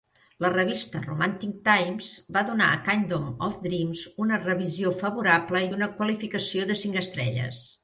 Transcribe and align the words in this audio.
La 0.43 0.49
revista 0.51 1.01
"Romantic 1.01 1.51
Times" 1.67 2.07
va 2.37 2.43
donar 2.47 2.71
"A 2.71 2.79
Kingdom 2.87 3.29
of 3.49 3.61
Dreams" 3.67 4.03
una 4.27 4.41
revisió 4.49 4.97
favorable 5.05 5.65
i 5.69 5.71
una 5.79 5.93
qualificació 6.01 6.69
de 6.73 6.81
cinc 6.83 7.01
estrelles. 7.07 7.65